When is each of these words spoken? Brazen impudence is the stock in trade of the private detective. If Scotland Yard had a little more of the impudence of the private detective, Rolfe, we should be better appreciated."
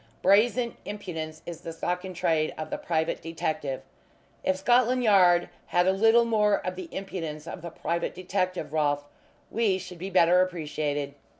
Brazen 0.23 0.77
impudence 0.83 1.43
is 1.45 1.61
the 1.61 1.71
stock 1.71 2.03
in 2.03 2.15
trade 2.15 2.55
of 2.57 2.71
the 2.71 2.79
private 2.79 3.21
detective. 3.21 3.83
If 4.43 4.57
Scotland 4.57 5.03
Yard 5.03 5.47
had 5.67 5.85
a 5.85 5.91
little 5.91 6.25
more 6.25 6.57
of 6.65 6.75
the 6.75 6.89
impudence 6.91 7.45
of 7.45 7.61
the 7.61 7.69
private 7.69 8.15
detective, 8.15 8.73
Rolfe, 8.73 9.03
we 9.51 9.77
should 9.77 9.99
be 9.99 10.09
better 10.09 10.41
appreciated." 10.41 11.13